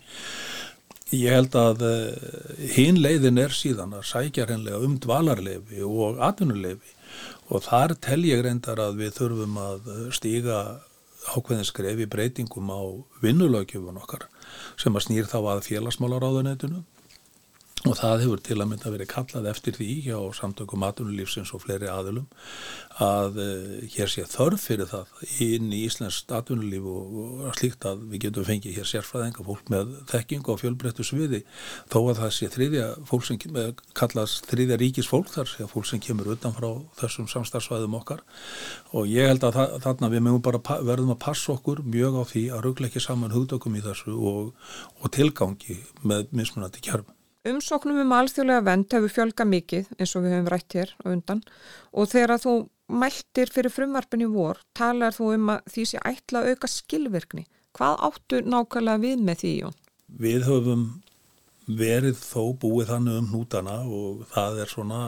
Ég 1.16 1.32
held 1.32 1.54
að 1.56 1.84
uh, 1.88 2.66
hinn 2.74 3.00
leiðin 3.00 3.40
er 3.40 3.54
síðan 3.56 3.96
að 3.96 4.08
sækja 4.10 4.44
hreinlega 4.48 4.80
um 4.84 4.98
dvalarleifi 5.00 5.80
og 5.84 6.20
atvinnuleifi 6.24 6.96
og 7.48 7.64
þar 7.64 7.94
tel 8.04 8.20
ég 8.28 8.42
reyndar 8.44 8.80
að 8.84 9.00
við 9.00 9.14
þurfum 9.16 9.56
að 9.62 9.88
stíga 10.12 10.58
ákveðin 11.26 11.66
skref 11.66 12.00
í 12.02 12.08
breytingum 12.10 12.70
á 12.70 12.80
vinnulögjöfun 13.22 14.00
okkar 14.00 14.28
sem 14.80 14.94
að 14.94 15.08
snýr 15.08 15.28
þá 15.30 15.38
að 15.54 15.64
félagsmálaráðunetinu 15.68 16.84
og 17.86 17.94
það 17.94 18.22
hefur 18.24 18.40
til 18.42 18.56
að 18.58 18.68
mynda 18.72 18.90
verið 18.90 19.08
kallað 19.12 19.46
eftir 19.52 19.76
því 19.76 19.88
hjá 20.08 20.16
samtökum 20.34 20.82
atvinnulífsins 20.88 21.52
og 21.54 21.62
fleiri 21.62 21.86
aðilum 21.92 22.26
að 23.04 23.36
uh, 23.38 23.74
hér 23.94 24.10
sé 24.10 24.24
þörf 24.26 24.64
fyrir 24.66 24.88
það 24.90 25.12
inn 25.44 25.68
í 25.70 25.84
Íslands 25.86 26.24
atvinnulíf 26.34 26.88
og, 26.90 27.18
og 27.46 27.58
slíkt 27.60 27.86
að 27.86 28.02
við 28.10 28.24
getum 28.24 28.46
fengið 28.48 28.80
hér 28.80 28.88
sérfræðinga 28.90 29.46
fólk 29.46 29.70
með 29.70 29.92
þekking 30.10 30.50
og 30.50 30.58
fjölbreyttu 30.62 31.06
sviði 31.06 31.44
þó 31.92 31.98
að 32.00 32.22
það 32.22 32.32
sé 32.38 32.48
þriðja 32.56 32.88
fólk 33.10 33.28
sem 33.28 33.38
kallast 34.00 34.50
þriðja 34.50 34.80
ríkis 34.82 35.10
fólk 35.10 35.30
þar 35.36 35.52
sé 35.52 35.68
fólk 35.70 35.86
sem 35.86 36.02
kemur 36.02 36.32
utan 36.34 36.56
frá 36.56 36.68
þessum 36.98 37.28
samstarfsvæðum 37.30 37.94
okkar 38.00 38.24
og 38.90 39.06
ég 39.06 39.30
held 39.30 39.46
að 39.46 39.60
það, 39.60 39.76
þarna 39.86 40.10
við 40.16 40.24
mögum 40.26 40.46
bara 40.48 40.80
verðum 40.82 41.14
að 41.14 41.22
passa 41.28 41.54
okkur 41.54 41.84
mjög 41.86 42.18
á 42.18 42.22
því 42.32 42.44
að 42.56 42.64
ruggla 42.66 42.90
ekki 42.90 43.04
saman 43.04 43.36
hugdökum 43.36 43.78
í 43.78 43.84
þessu 43.86 44.16
og, 44.18 44.50
og 44.98 45.14
tilgangi 45.14 45.78
með 46.02 46.34
mismunandi 46.34 46.82
kjörfum. 46.82 47.17
Umsóknum 47.46 48.00
um 48.02 48.12
alþjóðlega 48.16 48.64
vend 48.66 48.94
hefur 48.94 49.12
fjölga 49.14 49.44
mikið 49.46 49.92
eins 49.94 50.14
og 50.18 50.24
við 50.24 50.34
höfum 50.34 50.48
rætt 50.50 50.74
hér 50.74 50.94
á 50.98 51.06
undan 51.12 51.42
og 51.94 52.08
þegar 52.10 52.40
þú 52.42 52.54
mæltir 52.88 53.52
fyrir 53.52 53.70
frumvarpinni 53.70 54.26
vor 54.32 54.58
talar 54.74 55.14
þú 55.14 55.34
um 55.36 55.52
að 55.54 55.68
því 55.70 55.84
sé 55.90 56.00
ætla 56.08 56.42
að 56.42 56.54
auka 56.54 56.70
skilvirkni. 56.72 57.44
Hvað 57.78 58.00
áttu 58.08 58.40
nákvæmlega 58.42 59.02
við 59.04 59.22
með 59.22 59.42
því, 59.42 59.52
Jón? 59.62 59.76
Við 60.18 60.48
höfum 60.48 60.82
verið 61.78 62.18
þó 62.18 62.42
búið 62.58 62.90
þannig 62.90 63.20
um 63.20 63.30
nútana 63.36 63.76
og 63.84 64.24
það 64.32 64.62
er 64.64 64.72
svona, 64.72 65.00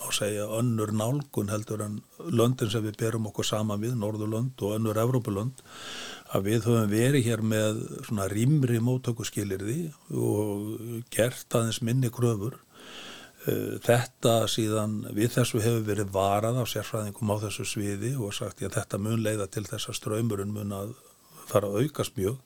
má 0.00 0.06
segja, 0.16 0.46
önnur 0.56 0.94
nálgun 0.96 1.50
heldur 1.52 1.84
en 1.84 1.98
löndin 2.30 2.70
sem 2.72 2.86
við 2.86 2.96
berum 3.02 3.28
okkur 3.28 3.50
saman 3.50 3.82
við, 3.82 3.98
Norðurlönd 4.00 4.62
og 4.64 4.78
önnur 4.78 5.02
Evrópulönd 5.02 5.60
að 6.30 6.46
við 6.46 6.66
höfum 6.68 6.90
verið 6.90 7.26
hér 7.26 7.42
með 7.42 7.78
svona 8.06 8.26
rýmri 8.30 8.80
móttökuskilirði 8.84 9.78
og 10.14 11.04
gert 11.12 11.56
aðeins 11.58 11.80
minni 11.82 12.10
kröfur. 12.14 12.58
Eh, 13.48 13.78
þetta 13.82 14.34
síðan 14.52 14.98
við 15.16 15.34
þessu 15.38 15.62
hefur 15.64 15.86
verið 15.86 16.12
varað 16.14 16.60
á 16.60 16.64
sérfræðingum 16.68 17.32
á 17.34 17.36
þessu 17.46 17.66
sviði 17.66 18.14
og 18.20 18.34
sagt 18.36 18.62
að 18.62 18.76
þetta 18.78 19.00
mun 19.00 19.24
leiða 19.24 19.48
til 19.50 19.64
þess 19.66 19.90
að 19.90 19.98
ströymurinn 20.00 20.54
mun 20.54 20.76
að 20.76 20.94
fara 21.50 21.68
að 21.70 21.84
aukast 21.84 22.16
mjög. 22.18 22.38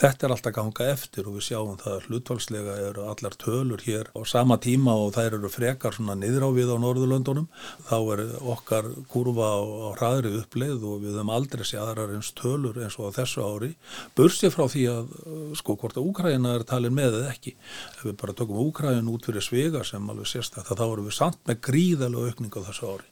Þetta 0.00 0.26
er 0.26 0.34
alltaf 0.34 0.54
ganga 0.56 0.86
eftir 0.92 1.28
og 1.28 1.36
við 1.38 1.46
sjáum 1.48 1.78
það 1.80 1.96
að 1.96 2.06
hlutvalslega 2.08 2.76
eru 2.88 3.06
allar 3.10 3.36
tölur 3.40 3.84
hér 3.86 4.10
á 4.12 4.20
sama 4.28 4.58
tíma 4.62 4.94
og 5.00 5.14
þær 5.16 5.38
eru 5.38 5.50
frekar 5.52 5.96
svona 5.96 6.16
niður 6.18 6.46
á 6.46 6.50
Norðurlöndunum. 6.80 7.48
Þá 7.88 7.96
er 8.14 8.22
okkar 8.54 8.90
kurva 9.12 9.50
á, 9.56 9.60
á 9.60 9.88
hraðri 9.98 10.34
uppleið 10.40 10.86
og 10.86 11.04
við 11.04 11.16
höfum 11.18 11.32
aldrei 11.34 11.64
sé 11.66 11.80
aðrar 11.80 12.14
eins 12.16 12.32
tölur 12.38 12.80
eins 12.80 12.98
og 13.00 13.10
á 13.12 13.16
þessu 13.20 13.44
ári. 13.44 13.72
Bursið 14.18 14.54
frá 14.56 14.66
því 14.70 14.86
að 14.94 15.14
sko 15.60 15.76
hvort 15.80 15.98
að 15.98 16.10
Úkræna 16.10 16.56
er 16.58 16.66
talin 16.68 16.96
með 16.96 17.20
eða 17.20 17.32
ekki. 17.34 17.56
Ef 17.96 18.04
við 18.08 18.18
bara 18.20 18.36
tökum 18.36 18.62
Úkræn 18.64 19.10
út 19.12 19.28
fyrir 19.28 19.44
svega 19.44 19.84
sem 19.86 20.12
alveg 20.12 20.30
sérstaklega 20.30 20.80
þá 20.80 20.86
erum 20.88 21.10
við 21.10 21.18
samt 21.20 21.42
með 21.48 21.62
gríðalega 21.68 22.32
aukning 22.34 22.56
á 22.56 22.60
þessu 22.68 22.94
ári. 22.94 23.10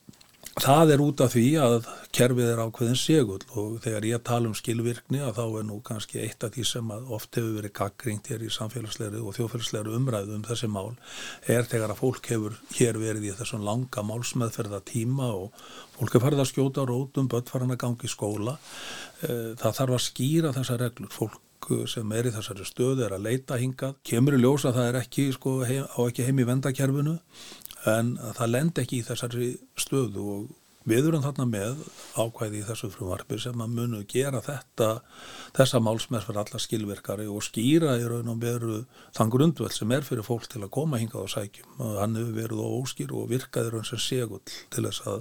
Það 0.59 0.91
er 0.91 1.03
út 1.03 1.21
af 1.23 1.33
því 1.37 1.45
að 1.63 1.87
kerfið 2.15 2.49
er 2.51 2.61
ákveðin 2.63 2.99
segull 2.99 3.43
og 3.61 3.77
þegar 3.85 4.07
ég 4.09 4.23
tala 4.27 4.49
um 4.51 4.57
skilvirkni 4.59 5.21
að 5.23 5.37
þá 5.37 5.43
er 5.61 5.67
nú 5.69 5.77
kannski 5.87 6.19
eitt 6.25 6.43
af 6.47 6.55
því 6.55 6.65
sem 6.67 6.91
oft 6.97 7.39
hefur 7.39 7.57
verið 7.61 7.75
gaggringt 7.79 8.31
hér 8.33 8.43
í 8.43 8.51
samfélagslegri 8.51 9.23
og 9.23 9.37
þjófélagslegri 9.37 9.95
umræðu 9.99 10.35
um 10.35 10.47
þessi 10.49 10.71
mál 10.75 10.97
er 11.55 11.69
þegar 11.71 11.95
að 11.95 12.01
fólk 12.01 12.31
hefur 12.33 12.59
hér 12.75 12.99
verið 12.99 13.29
í 13.29 13.35
þessum 13.39 13.67
langa 13.67 14.03
málsmeðferða 14.11 14.83
tíma 14.89 15.31
og 15.37 15.63
fólk 15.99 16.19
er 16.19 16.25
farið 16.27 16.43
að 16.43 16.51
skjóta 16.53 16.87
rótum, 16.91 17.31
börn 17.31 17.51
farin 17.51 17.75
að 17.75 17.83
gangi 17.85 18.09
í 18.09 18.15
skóla. 18.15 18.59
Eh, 19.23 19.55
það 19.59 19.79
þarf 19.79 19.95
að 19.99 20.05
skýra 20.09 20.55
þessa 20.57 20.81
reglur. 20.83 21.15
Fólk 21.15 21.45
sem 21.91 22.13
er 22.17 22.29
í 22.29 22.33
þessari 22.33 22.65
stöðu 22.65 23.05
er 23.05 23.15
að 23.17 23.27
leita 23.27 23.59
hingað. 23.61 23.97
Kemur 24.07 24.37
í 24.39 24.43
ljósa 24.43 24.71
að 24.71 24.79
það 24.79 24.91
er 24.91 25.01
ekki, 25.03 25.25
sko, 25.35 25.57
heim, 25.69 25.89
á 25.91 26.01
ekki 26.07 26.25
heim 26.25 26.39
í 26.39 26.47
vendakerfinu 26.49 27.17
en 27.87 28.17
það 28.19 28.55
lend 28.55 28.81
ekki 28.83 29.03
í 29.03 29.07
þessari 29.07 29.53
stöðu 29.79 30.25
og 30.35 30.49
við 30.89 31.09
erum 31.11 31.23
þarna 31.23 31.45
með 31.49 31.81
ákvæði 32.17 32.61
í 32.61 32.67
þessu 32.67 32.89
frumvarfi 32.93 33.39
sem 33.43 33.63
að 33.63 33.75
munu 33.77 34.01
gera 34.09 34.41
þetta 34.45 34.89
þessa 35.57 35.81
málsmerð 35.85 36.29
fyrir 36.29 36.41
alla 36.43 36.61
skilverkari 36.65 37.27
og 37.29 37.45
skýra 37.45 37.97
í 38.01 38.07
raun 38.09 38.31
og 38.33 38.39
veru 38.43 38.79
þann 39.17 39.33
grundveld 39.35 39.75
sem 39.75 39.93
er 39.95 40.07
fyrir 40.07 40.27
fólk 40.27 40.49
til 40.49 40.63
að 40.63 40.73
koma 40.79 41.01
hingað 41.03 41.29
á 41.29 41.35
sækjum 41.35 41.83
og 41.85 41.99
hann 42.03 42.17
hefur 42.19 42.39
verið 42.39 42.65
óskýr 42.79 43.13
og 43.19 43.29
virkaði 43.35 43.75
raun 43.75 43.91
sem 43.91 44.03
segull 44.03 44.41
til 44.47 44.87
þess 44.87 45.05
að, 45.13 45.21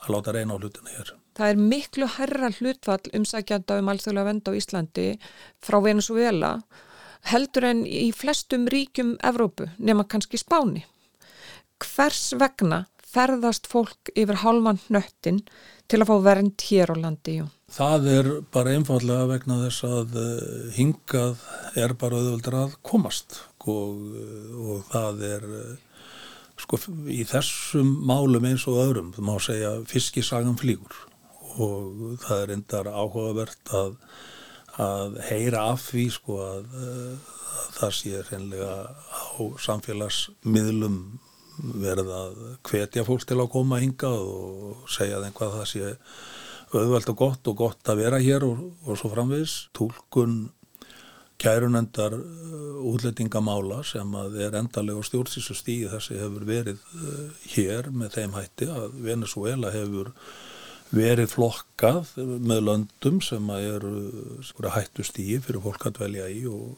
að 0.00 0.14
láta 0.16 0.36
reyna 0.36 0.56
á 0.56 0.60
hlutina 0.62 0.96
hér. 0.96 1.12
Það 1.34 1.52
er 1.52 1.62
miklu 1.74 2.10
herra 2.16 2.50
hlutfall 2.54 3.14
umsækjanda 3.18 3.78
um 3.82 3.92
alþjóðlega 3.92 4.30
vend 4.30 4.48
á 4.48 4.52
Íslandi 4.54 5.06
frá 5.64 5.80
Venezuela 5.84 6.56
heldur 7.28 7.66
en 7.68 7.84
í 7.88 8.08
flestum 8.14 8.68
ríkjum 8.70 9.16
Evrópu 9.24 9.68
nema 9.78 10.06
kannski 10.08 10.40
Spáni 10.40 10.84
hvers 11.84 12.32
vegna 12.40 12.84
ferðast 13.14 13.68
fólk 13.70 14.10
yfir 14.18 14.40
hálfan 14.42 14.80
nöttin 14.92 15.42
til 15.90 16.00
að 16.02 16.10
fá 16.10 16.16
vernd 16.24 16.66
hér 16.68 16.92
á 16.92 16.96
landi? 16.98 17.38
Jú? 17.40 17.48
Það 17.74 18.06
er 18.12 18.28
bara 18.54 18.74
einfallega 18.74 19.30
vegna 19.30 19.58
þess 19.64 19.86
að 19.88 20.18
eh, 20.20 20.68
hingað 20.76 21.42
er 21.80 21.94
bara 21.98 22.20
auðvöldur 22.20 22.58
að 22.60 22.76
komast 22.86 23.40
og, 23.64 24.14
og 24.54 24.84
það 24.92 25.24
er 25.30 25.48
eh, 25.60 25.74
sko 26.60 26.78
í 27.10 27.24
þessum 27.28 27.90
málum 28.06 28.46
eins 28.46 28.66
og 28.70 28.78
öðrum, 28.84 29.10
þú 29.14 29.26
má 29.26 29.34
segja 29.42 29.74
fiskisagan 29.90 30.58
flýgur 30.60 31.02
og 31.54 32.16
það 32.24 32.40
er 32.40 32.52
endar 32.54 32.90
áhugavert 32.90 33.74
að, 33.74 33.96
að 34.82 35.18
heyra 35.28 35.68
af 35.74 35.84
því 35.90 36.06
sko 36.14 36.38
að, 36.42 36.72
að 36.78 37.68
það 37.74 37.94
sé 37.98 38.22
reynlega 38.30 38.72
á 38.90 39.42
samfélagsmiðlum 39.66 40.98
verið 41.58 42.10
að 42.14 42.40
hvetja 42.68 43.04
fólk 43.06 43.26
til 43.28 43.38
að 43.40 43.52
koma 43.52 43.80
hingað 43.82 44.24
og 44.24 44.90
segja 44.90 45.22
þeim 45.22 45.36
hvað 45.38 45.56
það 45.58 45.70
sé 45.70 45.94
auðvelt 46.74 47.10
og 47.12 47.18
gott 47.20 47.50
og 47.50 47.58
gott 47.60 47.90
að 47.90 48.00
vera 48.02 48.18
hér 48.22 48.46
og, 48.46 48.62
og 48.86 48.98
svo 48.98 49.10
framvis 49.12 49.56
tólkun 49.76 50.48
kærunendar 51.40 52.16
uh, 52.16 52.80
útlettingamála 52.90 53.82
sem 53.86 54.16
að 54.18 54.40
er 54.46 54.58
endalega 54.58 55.02
stjórnsísu 55.06 55.56
stíði 55.58 55.90
þessi 55.92 56.18
hefur 56.20 56.46
verið 56.48 56.82
uh, 56.98 57.46
hér 57.54 57.90
með 57.94 58.18
þeim 58.18 58.36
hætti 58.38 58.70
að 58.70 58.98
Venezuela 59.04 59.72
hefur 59.74 60.12
verið 60.94 61.32
flokkað 61.32 62.12
með 62.20 62.60
löndum 62.68 63.20
sem 63.24 63.50
að 63.50 63.68
eru 63.72 64.70
hættu 64.70 65.06
stíði 65.06 65.40
fyrir 65.42 65.64
fólk 65.64 65.88
að 65.90 66.04
velja 66.04 66.28
í 66.30 66.44
og 66.46 66.76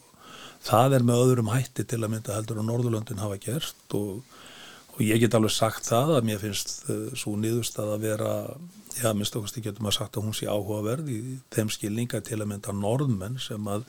það 0.65 0.97
er 0.97 1.05
með 1.05 1.23
öðrum 1.25 1.51
hætti 1.53 1.85
til 1.85 2.01
að 2.01 2.13
mynda 2.15 2.37
heldur 2.37 2.61
að 2.61 2.69
Norðurlöndin 2.71 3.21
hafa 3.21 3.37
gert 3.43 3.97
og 3.97 4.36
og 4.97 5.05
ég 5.05 5.21
get 5.21 5.35
alveg 5.37 5.53
sagt 5.53 5.85
það 5.85 6.15
að 6.17 6.27
mér 6.27 6.41
finnst 6.41 6.71
uh, 6.89 7.07
svo 7.13 7.35
nýðust 7.37 7.77
að 7.81 7.93
vera 8.01 8.31
já, 8.97 9.11
minnst 9.13 9.35
okkast 9.37 9.59
ég 9.59 9.67
getum 9.67 9.89
að 9.89 9.97
sagt 9.99 10.17
að 10.17 10.25
hún 10.25 10.35
sé 10.37 10.47
áhugaverð 10.49 11.11
í 11.13 11.19
þeim 11.53 11.69
skilninga 11.73 12.21
til 12.25 12.39
að 12.41 12.49
mynda 12.51 12.73
norðmenn 12.73 13.37
sem 13.41 13.69
að, 13.69 13.85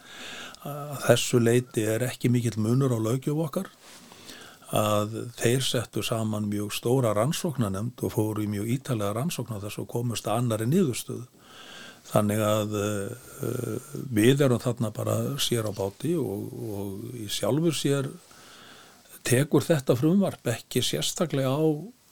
að 0.69 0.93
þessu 1.07 1.41
leiti 1.41 1.87
er 1.89 2.05
ekki 2.09 2.31
mikill 2.33 2.59
munur 2.61 2.93
á 2.93 2.99
lögjöf 3.01 3.41
okkar. 3.47 3.73
Að 4.69 5.15
þeir 5.39 5.65
settu 5.65 6.03
saman 6.05 6.51
mjög 6.51 6.75
stóra 6.77 7.15
rannsóknanemnd 7.17 8.03
og 8.05 8.13
fóru 8.13 8.45
í 8.45 8.51
mjög 8.53 8.69
ítalega 8.77 9.15
rannsóknar 9.17 9.63
þess 9.65 9.81
að 9.81 9.91
komast 9.95 10.29
að 10.29 10.43
annari 10.43 10.69
nýðustuð 10.69 11.25
þannig 12.09 12.43
að 12.45 12.77
uh, 12.77 13.89
við 14.13 14.45
erum 14.45 14.61
þarna 14.61 14.93
bara 14.97 15.17
sér 15.41 15.69
á 15.69 15.73
báti 15.73 16.15
og, 16.21 16.53
og 16.53 17.17
í 17.17 17.31
sjálfur 17.33 17.77
sér 17.77 18.11
tekur 19.29 19.65
þetta 19.65 19.97
frumvarp 19.99 20.49
ekki 20.55 20.83
sérstaklega 20.85 21.53
á 21.53 21.69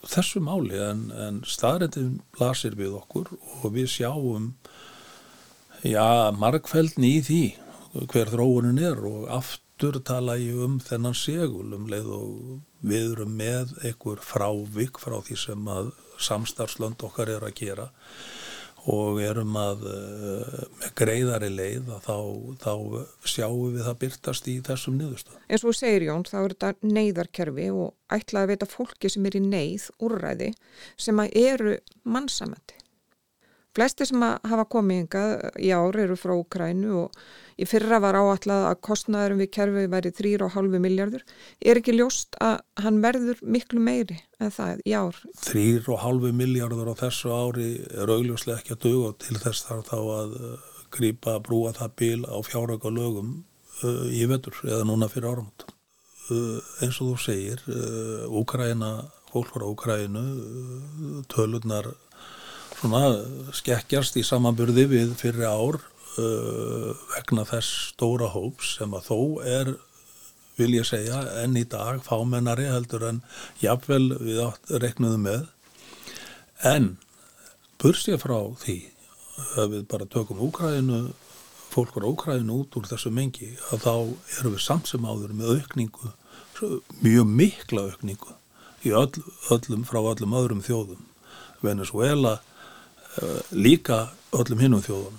þessu 0.06 0.42
máli 0.44 0.76
en, 0.78 1.06
en 1.10 1.40
staðrættin 1.48 2.18
blasir 2.36 2.76
við 2.78 2.98
okkur 3.00 3.32
og 3.62 3.70
við 3.74 3.88
sjáum 3.94 4.52
já, 5.82 6.32
margfældni 6.36 7.16
í 7.18 7.22
því 7.26 7.44
hver 8.12 8.32
þróunin 8.34 8.82
er 8.84 9.00
og 9.08 9.28
aftur 9.32 10.00
tala 10.04 10.36
ég 10.40 10.58
um 10.66 10.78
þennan 10.82 11.16
segul 11.16 11.72
um 11.76 11.88
leið 11.90 12.10
og 12.18 12.34
við 12.86 13.14
erum 13.14 13.36
með 13.38 13.72
einhver 13.82 14.20
frávik 14.22 15.00
frá 15.00 15.16
því 15.24 15.38
sem 15.40 15.70
að 15.72 15.94
samstarfslönd 16.22 17.02
okkar 17.08 17.32
er 17.32 17.48
að 17.48 17.56
gera 17.62 17.88
og 18.92 19.20
erum 19.24 19.56
að 19.58 19.84
uh, 19.90 20.62
með 20.78 20.92
greiðari 20.98 21.50
leið 21.50 21.90
að 21.96 22.06
þá, 22.06 22.16
þá 22.62 22.72
sjáum 23.26 23.74
við 23.74 23.84
það 23.88 24.00
byrtast 24.04 24.50
í 24.52 24.56
þessum 24.66 24.98
niðurstöðum. 25.00 25.42
En 25.50 25.62
svo 25.62 25.74
segir 25.74 26.06
Jón, 26.06 26.26
þá 26.28 26.38
er 26.42 26.54
þetta 26.54 26.92
neyðarkerfi 26.96 27.68
og 27.74 28.16
ætlaði 28.16 28.44
að 28.44 28.52
veita 28.54 28.70
fólki 28.70 29.10
sem 29.12 29.26
er 29.26 29.38
í 29.38 29.44
neyð 29.46 29.88
úrræði 30.06 30.52
sem 30.94 31.22
að 31.22 31.38
eru 31.42 31.78
mannsamandi. 32.06 32.78
Flesti 33.76 34.06
sem 34.08 34.22
hafa 34.24 34.64
komið 34.72 35.02
yngað 35.02 35.32
í 35.60 35.68
ár 35.76 35.96
eru 36.00 36.14
frá 36.16 36.32
Ukrænu 36.32 36.94
og 37.02 37.16
í 37.60 37.66
fyrra 37.68 37.98
var 38.00 38.16
áallega 38.16 38.70
að 38.70 38.78
kostnæðurum 38.86 39.42
við 39.42 39.50
kerfið 39.52 39.88
væri 39.92 40.12
3,5 40.16 40.78
miljardur. 40.80 41.24
Er 41.60 41.80
ekki 41.80 41.92
ljóst 41.98 42.38
að 42.40 42.62
hann 42.80 43.02
verður 43.04 43.42
miklu 43.44 43.82
meiri 43.84 44.16
en 44.40 44.54
það 44.54 44.80
í 44.80 44.94
ár? 44.96 45.18
3,5 45.44 46.32
miljardur 46.38 46.88
á 46.88 46.94
þessu 47.02 47.34
ári 47.36 47.68
er 47.92 48.14
augljóslega 48.14 48.62
ekki 48.62 48.76
að 48.78 48.86
duga 48.86 49.12
til 49.26 49.36
þess 49.44 49.68
þarf 49.68 49.92
þá 49.92 49.98
að 49.98 50.34
uh, 50.40 50.72
grýpa 50.96 51.36
að 51.36 51.44
brúa 51.50 51.74
það 51.76 51.94
bíl 52.00 52.24
á 52.32 52.36
fjáröka 52.48 52.94
lögum 52.96 53.36
uh, 53.84 54.08
í 54.08 54.24
vetur 54.30 54.56
eða 54.64 54.88
núna 54.88 55.10
fyrir 55.12 55.34
áramot. 55.34 55.68
Uh, 56.30 56.64
eins 56.80 56.96
og 57.04 57.12
þú 57.12 57.20
segir, 57.26 57.60
Ukræna, 58.40 58.94
fólk 59.28 59.52
frá 59.52 59.68
Ukrænu, 59.68 60.26
tölurnar 61.28 61.92
svona 62.76 63.02
skekkjast 63.56 64.18
í 64.20 64.24
samanburði 64.26 64.86
við 64.90 65.14
fyrir 65.20 65.48
ár 65.48 65.80
uh, 65.80 66.92
vegna 67.14 67.46
þess 67.48 67.90
stóra 67.92 68.30
hóps 68.34 68.76
sem 68.78 68.94
að 68.96 69.08
þó 69.10 69.18
er 69.44 69.74
vil 70.56 70.72
ég 70.78 70.88
segja 70.88 71.20
enn 71.42 71.56
í 71.58 71.66
dag 71.68 72.00
fámennari 72.04 72.68
heldur 72.70 73.04
en 73.10 73.20
jafnvel 73.60 74.16
við 74.16 74.40
reknuðum 74.80 75.26
með. 75.28 75.42
En 76.64 76.94
bursið 77.82 78.22
frá 78.22 78.38
því 78.62 78.78
að 79.60 79.74
við 79.74 79.88
bara 79.90 80.08
tökum 80.08 80.40
Úkræðinu 80.46 81.00
fólk 81.68 81.92
voru 81.96 82.14
Úkræðinu 82.14 82.62
út 82.62 82.78
úr 82.80 82.88
þessu 82.88 83.12
mengi 83.12 83.50
að 83.68 83.84
þá 83.84 83.92
erum 84.38 84.56
við 84.56 84.64
samt 84.64 84.88
sem 84.88 85.04
áður 85.04 85.36
með 85.36 85.58
aukningu 85.58 86.14
mjög 87.02 87.28
mikla 87.28 87.84
aukningu 87.90 88.32
í 88.86 88.94
öll, 88.96 89.20
öllum 89.52 89.84
frá 89.84 90.00
öllum 90.00 90.36
öðrum 90.38 90.64
þjóðum. 90.64 91.02
Venezuela 91.60 92.38
líka 93.54 94.06
öllum 94.36 94.62
hinnum 94.62 94.84
þjóðum. 94.84 95.18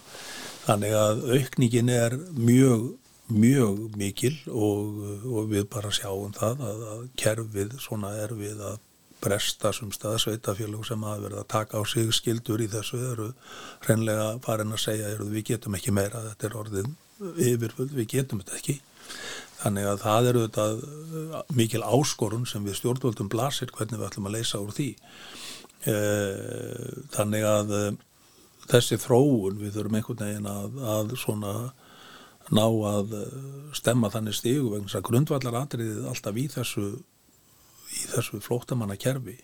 Þannig 0.67 0.95
að 0.99 1.21
aukningin 1.37 1.91
er 1.93 2.17
mjög, 2.35 2.89
mjög 3.31 3.85
mikil 3.97 4.33
og, 4.51 4.99
og 5.27 5.47
við 5.53 5.69
bara 5.71 5.93
sjáum 5.95 6.35
það 6.35 6.65
að, 6.67 6.83
að 6.93 7.07
kerfið 7.19 7.77
svona 7.83 8.11
er 8.23 8.35
við 8.35 8.59
að 8.59 8.83
bresta 9.23 9.71
sem 9.73 9.89
staðsveitafélug 9.93 10.85
sem 10.85 11.03
að 11.07 11.23
verða 11.25 11.41
að 11.41 11.49
taka 11.53 11.81
á 11.81 11.83
sig 11.89 12.11
skildur 12.13 12.61
í 12.61 12.69
þessu 12.69 12.99
eru 13.13 13.31
hreinlega 13.85 14.27
farin 14.45 14.75
að 14.75 14.83
segja 14.83 15.09
eru, 15.15 15.29
við 15.31 15.53
getum 15.53 15.77
ekki 15.77 15.93
meira, 15.95 16.21
þetta 16.29 16.49
er 16.49 16.57
orðin 16.61 16.93
yfirfull, 17.47 17.89
við 17.95 18.09
getum 18.13 18.43
þetta 18.43 18.59
ekki. 18.59 18.77
Þannig 19.57 19.89
að 19.89 20.03
það 20.03 20.29
eru 20.31 20.43
þetta 20.45 21.43
mikil 21.57 21.81
áskorun 21.81 22.45
sem 22.49 22.65
við 22.67 22.77
stjórnvöldum 22.77 23.31
blasir 23.33 23.71
hvernig 23.73 23.97
við 23.97 24.09
ætlum 24.11 24.29
að 24.29 24.37
leysa 24.37 24.61
úr 24.61 24.75
því. 24.75 24.91
Eh, 25.85 26.93
þannig 27.13 27.43
að 27.45 27.73
eh, 27.77 27.91
þessi 28.67 28.97
þróun 28.97 29.59
við 29.61 29.75
þurfum 29.75 29.97
einhvern 29.99 30.23
veginn 30.23 30.47
að, 30.49 30.79
að 30.81 31.11
svona 31.21 31.51
ná 32.49 32.63
að 32.65 33.13
eh, 33.13 33.35
stemma 33.77 34.09
þannig 34.09 34.39
stígu 34.39 34.71
vegna 34.71 34.89
þess 34.89 34.97
að 34.97 35.05
grundvallar 35.11 35.59
atriðið 35.61 36.09
alltaf 36.09 36.41
í 36.41 36.47
þessu 36.49 36.87
í 37.93 38.01
þessu 38.09 38.41
flóttamanna 38.43 38.97
kerfi 38.99 39.37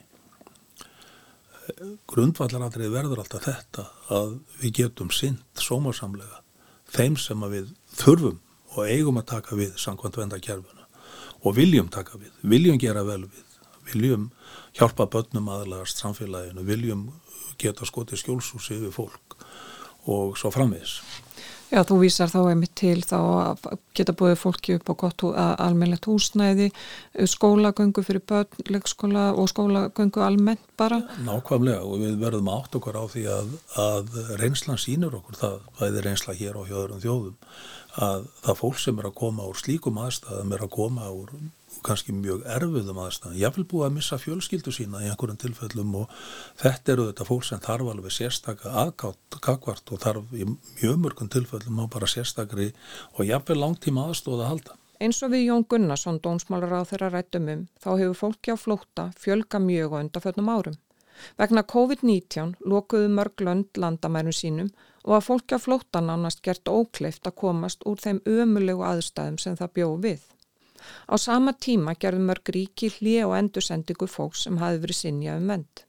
grundvallar 2.10 2.66
atriðið 2.66 2.98
verður 2.98 3.24
alltaf 3.24 3.46
þetta 3.46 3.88
að 4.18 4.36
við 4.58 4.76
getum 4.82 5.14
synd 5.14 5.62
sómarsamlega 5.62 6.42
þeim 6.98 7.16
sem 7.22 7.46
að 7.46 7.60
við 7.60 7.72
þurfum 8.02 8.42
og 8.74 8.90
eigum 8.90 9.22
að 9.22 9.30
taka 9.38 9.62
við 9.62 9.78
samkvæmt 9.80 10.18
vendakerfuna 10.18 10.90
og 11.46 11.56
viljum 11.56 11.94
taka 11.94 12.18
við, 12.18 12.34
viljum 12.42 12.82
gera 12.82 13.06
vel 13.06 13.28
við 13.30 13.53
viljum 13.90 14.30
hjálpa 14.78 15.08
börnum 15.12 15.52
aðlagast 15.54 16.02
samfélaginu, 16.02 16.66
viljum 16.68 17.08
geta 17.62 17.86
skotið 17.88 18.24
skjólsúsi 18.24 18.80
við 18.82 18.96
fólk 18.96 19.38
og 20.10 20.38
svo 20.40 20.52
framvegis. 20.54 21.00
Já, 21.74 21.80
þú 21.90 21.96
vísar 22.04 22.30
þá 22.30 22.52
einmitt 22.52 22.76
til 22.78 23.00
þá 23.02 23.18
að 23.18 23.64
geta 23.98 24.14
búið 24.14 24.36
fólki 24.38 24.76
upp 24.78 24.92
á 24.92 25.02
gott 25.02 25.24
almennilegt 25.34 26.06
húsnæði, 26.06 26.68
skólagöngu 27.32 28.04
fyrir 28.06 28.22
börn, 28.30 28.60
leikskóla 28.70 29.32
og 29.34 29.50
skólagöngu 29.50 30.22
almennt 30.22 30.62
bara. 30.78 31.00
Nákvæmlega 31.26 31.82
og 31.82 32.04
við 32.04 32.20
verðum 32.22 32.52
átt 32.54 32.78
okkur 32.78 33.00
á 33.02 33.06
því 33.10 33.26
að, 33.40 33.56
að 33.82 34.22
reynslan 34.44 34.82
sínur 34.84 35.18
okkur 35.18 35.40
það, 35.40 35.58
það 35.80 35.98
er 35.98 36.08
reynsla 36.12 36.38
hér 36.38 36.62
á 36.62 36.64
hjóðurum 36.70 37.04
þjóðum, 37.08 37.52
að 38.06 38.30
það 38.46 38.62
fólk 38.62 38.80
sem 38.86 39.02
er 39.02 39.10
að 39.10 39.18
koma 39.24 39.50
úr 39.50 39.62
slíkum 39.64 40.02
aðstæðum 40.04 40.54
er 40.54 40.68
að 40.68 40.74
koma 40.78 41.10
úr 41.10 41.34
kannski 41.86 42.16
mjög 42.16 42.44
erfiðum 42.56 43.02
aðstæðan. 43.04 43.40
Vil 43.58 43.66
búið 43.70 43.88
að 43.88 43.96
missa 43.98 44.20
fjölskyldu 44.22 44.74
sína 44.74 45.02
í 45.04 45.10
einhverjum 45.10 45.40
tilfellum 45.42 45.98
og 46.04 46.14
þetta 46.62 46.96
eru 46.96 47.08
þetta 47.10 47.28
fólk 47.28 47.48
sem 47.48 47.64
þarf 47.64 47.92
alveg 47.94 48.16
sérstakka 48.16 48.76
aðgátt 48.84 49.40
kakvart 49.44 49.92
og 49.94 50.04
þarf 50.06 50.38
í 50.38 50.48
mjög 50.48 51.02
mörgum 51.04 51.34
tilfellum 51.34 51.84
á 51.84 51.86
bara 51.92 52.10
sérstakri 52.10 52.72
og 53.18 53.26
vil 53.28 53.60
langtíma 53.60 54.08
aðstóða 54.10 54.48
að 54.48 54.52
halda. 54.54 54.80
Eins 55.04 55.20
og 55.26 55.34
við 55.34 55.48
Jón 55.50 55.66
Gunnarsson, 55.68 56.22
dónsmálar 56.24 56.78
á 56.80 56.88
þeirra 56.88 57.10
rættum 57.12 57.50
um, 57.52 57.64
þá 57.82 57.90
hefur 58.00 58.20
fólki 58.20 58.54
á 58.54 58.58
flótta 58.58 59.10
fjölga 59.20 59.60
mjög 59.60 59.96
og 59.96 60.04
undarföldnum 60.06 60.52
árum. 60.54 60.78
Vegna 61.38 61.64
COVID-19 61.74 62.54
lokuðu 62.72 63.10
mörg 63.12 63.44
lönd 63.44 63.80
landamærum 63.80 64.36
sínum 64.36 64.70
og 65.04 65.18
að 65.18 65.26
fólki 65.28 65.58
á 65.58 65.60
flótta 65.60 66.02
nánast 66.02 66.44
gert 66.46 66.70
ókleift 66.70 67.28
að 67.28 67.38
komast 67.42 67.84
úr 67.90 68.00
þeim 68.00 68.22
ömulegu 68.24 68.86
aðstæðum 68.88 69.42
sem 69.44 69.58
það 69.60 69.74
bjóð 69.80 69.98
við. 70.08 70.24
Á 71.10 71.16
sama 71.18 71.54
tíma 71.54 71.96
gerðu 72.00 72.28
mörg 72.28 72.52
ríki 72.56 72.90
hlið 72.98 73.26
og 73.28 73.38
endursendingu 73.38 74.08
fólks 74.08 74.46
sem 74.48 74.60
hafi 74.62 74.82
verið 74.84 75.00
sinja 75.00 75.38
um 75.40 75.50
vend. 75.54 75.86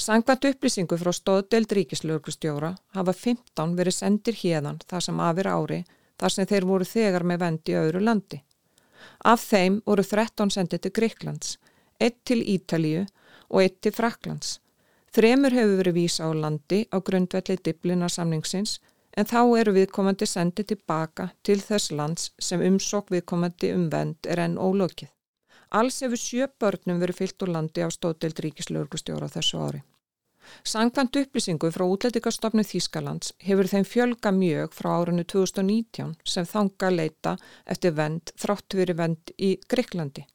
Sangvænt 0.00 0.46
upplýsingu 0.48 0.96
frá 1.00 1.12
stóðdelt 1.12 1.72
ríkislaugrustjóra 1.76 2.72
hafa 2.96 3.12
15 3.12 3.76
verið 3.78 3.98
sendir 3.98 4.38
hérðan 4.40 4.80
þar 4.88 5.06
sem 5.06 5.20
afir 5.20 5.50
ári 5.52 5.84
þar 6.20 6.34
sem 6.34 6.48
þeir 6.50 6.66
voru 6.70 6.88
þegar 6.88 7.26
með 7.28 7.40
vend 7.44 7.70
í 7.70 7.76
öðru 7.78 8.02
landi. 8.08 8.40
Af 9.24 9.44
þeim 9.44 9.80
voru 9.86 10.04
13 10.04 10.50
sendið 10.56 10.84
til 10.84 10.94
Greiklands, 10.98 11.58
1 12.00 12.20
til 12.24 12.40
Ítalíu 12.40 13.04
og 13.50 13.62
1 13.62 13.80
til 13.84 13.92
Fraklands. 13.92 14.58
Þremur 15.14 15.54
hefur 15.54 15.78
verið 15.78 15.98
vísa 16.00 16.26
á 16.26 16.30
landi 16.34 16.80
á 16.90 16.98
grundvelli 16.98 17.58
diblina 17.62 18.08
samningsins 18.08 18.80
en 19.16 19.28
þá 19.30 19.40
eru 19.60 19.74
viðkomandi 19.76 20.26
sendið 20.28 20.70
tilbaka 20.72 21.30
til 21.46 21.60
þess 21.62 21.92
lands 21.92 22.30
sem 22.38 22.62
umsók 22.62 23.12
viðkomandi 23.14 23.72
um 23.76 23.88
vend 23.92 24.30
er 24.30 24.42
enn 24.46 24.58
ólokið. 24.58 25.10
Alls 25.74 26.02
hefur 26.04 26.20
sjö 26.20 26.46
börnum 26.60 27.00
verið 27.02 27.20
fyllt 27.20 27.42
úr 27.42 27.50
landi 27.56 27.82
á 27.82 27.88
stóðdelt 27.90 28.42
ríkislauglustjóra 28.44 29.30
þessu 29.32 29.58
ári. 29.58 29.80
Sangkvæmt 30.62 31.16
upplýsingu 31.16 31.70
frá 31.72 31.84
útlætikastofnu 31.88 32.62
Þýskalands 32.68 33.32
hefur 33.48 33.70
þeim 33.70 33.86
fjölga 33.88 34.32
mjög 34.36 34.76
frá 34.76 34.90
árunnu 34.98 35.24
2019 35.32 36.12
sem 36.34 36.48
þanga 36.50 36.90
leita 36.92 37.36
eftir 37.74 37.96
vend 37.96 38.34
þrátt 38.42 38.76
verið 38.80 39.00
vend 39.00 39.34
í 39.38 39.54
Greiklandi. 39.72 40.26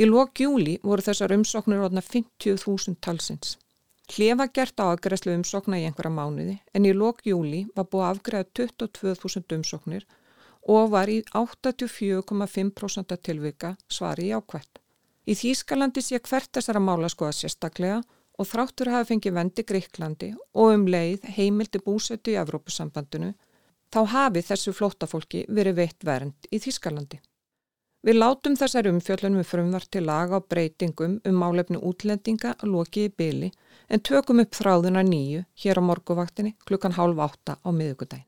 Í 0.00 0.08
lók 0.08 0.42
júli 0.42 0.78
voru 0.82 1.04
þessar 1.08 1.34
umsóknir 1.36 1.84
orðna 1.86 2.02
50.000 2.02 2.98
talsins. 3.00 3.56
Hlefa 4.06 4.46
gert 4.54 4.78
á 4.78 4.84
aðgræslu 4.86 5.34
umsókna 5.34 5.80
í 5.80 5.84
einhverja 5.88 6.14
mánuði 6.14 6.56
en 6.78 6.86
í 6.86 6.92
lók 6.94 7.18
júli 7.26 7.66
var 7.74 7.88
búið 7.90 8.08
afgræða 8.10 8.46
22.000 8.60 9.56
umsóknir 9.58 10.04
og 10.76 10.90
var 10.94 11.10
í 11.10 11.22
84,5% 11.34 13.16
tilvika 13.28 13.76
svari 13.90 14.24
í 14.30 14.34
ákvætt. 14.34 14.78
Í 15.26 15.34
Þýskalandi 15.34 16.02
sé 16.06 16.20
hvert 16.22 16.52
þessara 16.54 16.80
mála 16.82 17.08
skoða 17.10 17.34
sérstaklega 17.34 17.98
og 18.38 18.46
þráttur 18.46 18.92
hafi 18.94 19.10
fengið 19.10 19.36
vendi 19.40 19.62
Greiklandi 19.66 20.28
og 20.54 20.66
um 20.76 20.86
leið 20.86 21.20
heimildi 21.38 21.78
búsötu 21.82 22.30
í 22.34 22.38
Evrópusambandinu 22.38 23.32
þá 23.90 24.00
hafi 24.12 24.40
þessu 24.46 24.74
flótafólki 24.76 25.46
verið 25.48 25.80
veitt 25.80 26.06
vernd 26.06 26.38
í 26.50 26.62
Þýskalandi. 26.62 27.18
Við 28.06 28.20
látum 28.20 28.54
þessar 28.54 28.86
umfjöllunum 28.86 29.40
við 29.40 29.48
frumvart 29.50 29.88
til 29.90 30.04
laga 30.06 30.38
og 30.38 30.44
breytingum 30.46 31.16
um 31.26 31.40
málefnu 31.42 31.80
útlendinga 31.88 32.52
að 32.54 32.70
loki 32.76 33.08
í 33.08 33.10
byli 33.10 33.50
en 33.90 34.04
tökum 34.06 34.44
upp 34.44 34.54
þráðuna 34.54 35.02
nýju 35.02 35.42
hér 35.64 35.82
á 35.82 35.88
morguvaktinni 35.90 36.54
klukkan 36.70 36.94
hálf 36.94 37.18
átta 37.26 37.58
á 37.58 37.68
miðugudagin. 37.74 38.22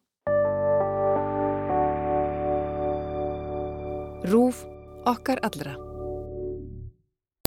Rúf 4.26 4.66
okkar 5.06 5.38
allra. 5.46 5.88